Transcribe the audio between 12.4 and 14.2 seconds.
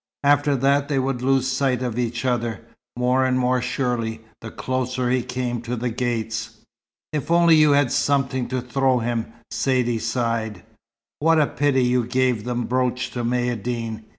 the brooch to Maïeddine.